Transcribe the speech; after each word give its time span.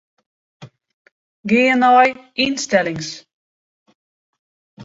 Gean 1.49 1.79
nei 1.83 2.09
ynstellings. 2.43 3.09